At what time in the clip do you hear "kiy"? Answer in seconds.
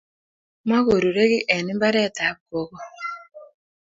1.49-1.65